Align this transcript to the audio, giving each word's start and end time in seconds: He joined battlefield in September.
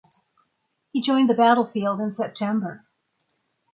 He 0.91 0.99
joined 0.99 1.27
battlefield 1.37 2.01
in 2.01 2.15
September. 2.15 2.87